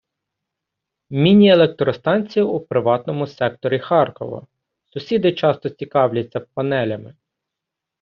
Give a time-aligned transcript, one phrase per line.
[1.09, 4.47] Міні- електростанція у приватному секторі Харкова
[4.93, 7.15] Сусіди часто цікавляться панелями.